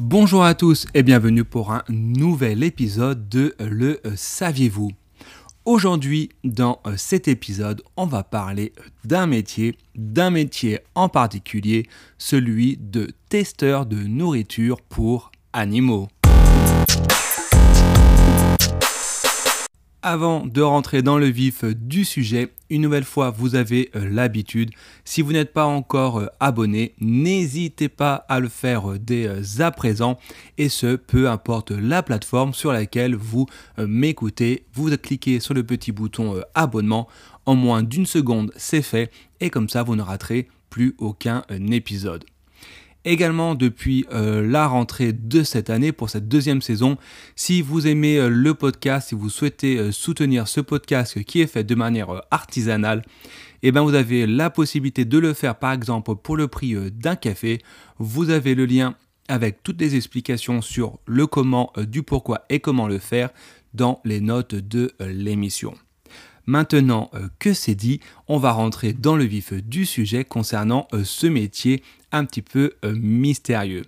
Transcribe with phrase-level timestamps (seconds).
[0.00, 4.92] Bonjour à tous et bienvenue pour un nouvel épisode de Le Saviez-vous?
[5.64, 8.72] Aujourd'hui, dans cet épisode, on va parler
[9.04, 16.06] d'un métier, d'un métier en particulier, celui de testeur de nourriture pour animaux.
[20.10, 24.70] Avant de rentrer dans le vif du sujet, une nouvelle fois, vous avez euh, l'habitude.
[25.04, 29.28] Si vous n'êtes pas encore euh, abonné, n'hésitez pas à le faire euh, dès
[29.60, 30.18] à présent.
[30.56, 34.64] Et ce, peu importe la plateforme sur laquelle vous m'écoutez.
[34.72, 37.06] Vous cliquez sur le petit bouton abonnement.
[37.44, 39.12] En moins d'une seconde, c'est fait.
[39.40, 42.24] Et comme ça, vous ne raterez plus aucun épisode.
[43.04, 46.98] Également depuis euh, la rentrée de cette année pour cette deuxième saison,
[47.36, 51.46] si vous aimez euh, le podcast, si vous souhaitez euh, soutenir ce podcast qui est
[51.46, 53.04] fait de manière artisanale,
[53.62, 57.16] eh ben vous avez la possibilité de le faire par exemple pour le prix d'un
[57.16, 57.60] café.
[57.98, 58.94] Vous avez le lien
[59.28, 63.30] avec toutes les explications sur le comment, du pourquoi et comment le faire
[63.74, 65.74] dans les notes de l'émission.
[66.48, 71.82] Maintenant que c'est dit, on va rentrer dans le vif du sujet concernant ce métier
[72.10, 73.84] un petit peu euh, mystérieux.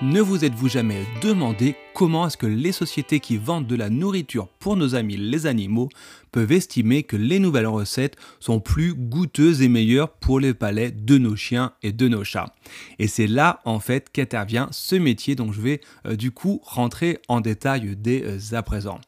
[0.00, 4.46] Ne vous êtes-vous jamais demandé comment est-ce que les sociétés qui vendent de la nourriture
[4.60, 5.88] pour nos amis les animaux
[6.30, 11.18] peuvent estimer que les nouvelles recettes sont plus goûteuses et meilleures pour les palais de
[11.18, 12.54] nos chiens et de nos chats?
[13.00, 17.18] Et c'est là en fait qu'intervient ce métier dont je vais euh, du coup rentrer
[17.26, 19.00] en détail dès euh, à présent.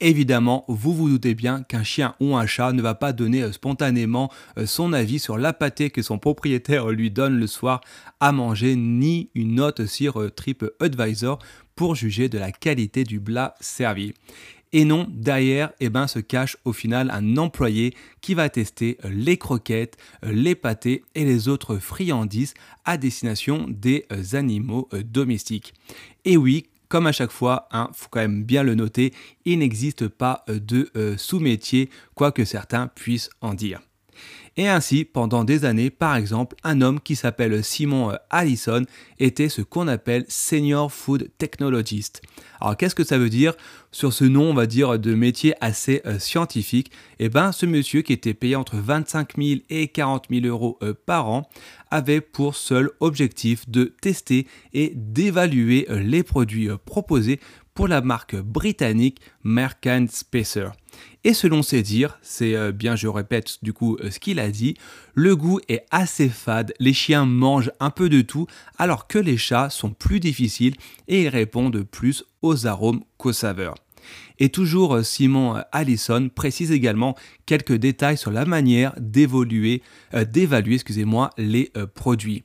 [0.00, 3.50] Évidemment, vous vous doutez bien qu'un chien ou un chat ne va pas donner euh,
[3.50, 7.80] spontanément euh, son avis sur la pâtée que son propriétaire lui donne le soir
[8.20, 11.40] à manger, ni une note sur euh, TripAdvisor
[11.74, 14.14] pour juger de la qualité du plat servi.
[14.72, 19.38] Et non, derrière, eh ben, se cache au final un employé qui va tester les
[19.38, 22.52] croquettes, les pâtés et les autres friandises
[22.84, 24.04] à destination des
[24.34, 25.72] animaux domestiques.
[26.26, 29.12] Et oui, comme à chaque fois, il hein, faut quand même bien le noter,
[29.44, 33.80] il n'existe pas euh, de euh, sous-métier, quoi que certains puissent en dire.
[34.56, 38.84] Et ainsi, pendant des années, par exemple, un homme qui s'appelle Simon euh, Allison
[39.18, 42.22] était ce qu'on appelle Senior Food Technologist.
[42.60, 43.54] Alors qu'est-ce que ça veut dire?
[43.92, 48.12] Sur ce nom, on va dire, de métier assez scientifique, eh ben, ce monsieur qui
[48.12, 51.48] était payé entre 25 000 et 40 000 euros par an
[51.90, 57.40] avait pour seul objectif de tester et d'évaluer euh, les produits euh, proposés
[57.78, 60.70] pour la marque britannique Merck Spacer.
[61.22, 64.74] Et selon ses dires, c'est euh, bien je répète du coup ce qu'il a dit,
[65.14, 69.36] le goût est assez fade, les chiens mangent un peu de tout alors que les
[69.36, 70.74] chats sont plus difficiles
[71.06, 73.76] et ils répondent plus aux arômes qu'aux saveurs.
[74.38, 80.78] Et toujours euh, Simon euh, Allison précise également quelques détails sur la manière euh, d'évaluer,
[81.36, 82.42] les produits.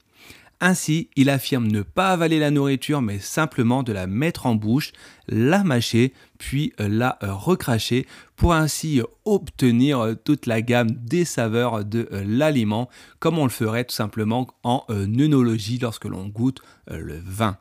[0.65, 4.93] Ainsi, il affirme ne pas avaler la nourriture, mais simplement de la mettre en bouche,
[5.27, 8.07] la mâcher, puis la recracher,
[8.37, 13.93] pour ainsi obtenir toute la gamme des saveurs de l'aliment, comme on le ferait tout
[13.93, 17.57] simplement en œnologie lorsque l'on goûte le vin.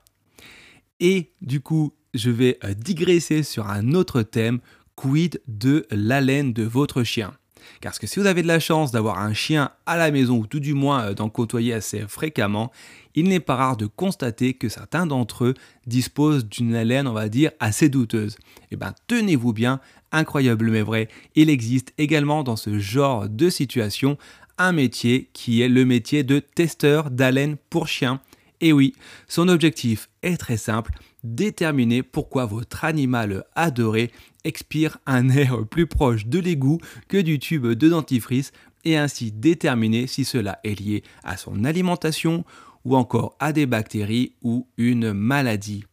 [1.00, 4.60] Et du coup, je vais euh, digresser sur un autre thème,
[4.94, 7.34] quid de l'haleine de votre chien?
[7.80, 10.46] Parce que si vous avez de la chance d'avoir un chien à la maison ou
[10.46, 12.70] tout du moins euh, d'en côtoyer assez fréquemment,
[13.14, 15.54] il n'est pas rare de constater que certains d'entre eux
[15.86, 18.36] disposent d'une haleine, on va dire, assez douteuse.
[18.70, 19.80] Eh bien, tenez-vous bien,
[20.12, 24.16] incroyable mais vrai, il existe également dans ce genre de situation
[24.58, 28.20] un métier qui est le métier de testeur d'haleine pour chien.
[28.62, 28.94] Et oui,
[29.26, 30.92] son objectif est très simple,
[31.24, 34.12] déterminer pourquoi votre animal adoré
[34.44, 36.78] expire un air plus proche de l'égout
[37.08, 38.52] que du tube de dentifrice
[38.84, 42.44] et ainsi déterminer si cela est lié à son alimentation
[42.84, 45.84] ou encore à des bactéries ou une maladie.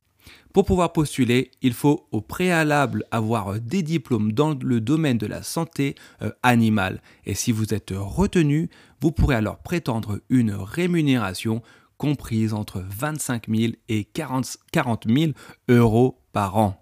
[0.53, 5.43] Pour pouvoir postuler, il faut au préalable avoir des diplômes dans le domaine de la
[5.43, 7.01] santé euh, animale.
[7.25, 8.69] Et si vous êtes retenu,
[8.99, 11.61] vous pourrez alors prétendre une rémunération
[11.99, 14.57] comprise entre 25 000 et 40,
[15.05, 15.33] 000
[15.67, 16.81] euros par an.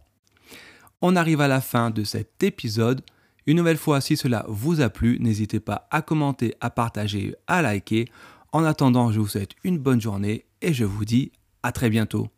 [1.02, 3.02] On arrive à la fin de cet épisode.
[3.46, 7.62] Une nouvelle fois, si cela vous a plu, n'hésitez pas à commenter, à partager, à
[7.62, 8.06] liker.
[8.54, 12.30] En attendant, je vous souhaite une bonne journée et je vous dis à très bientôt.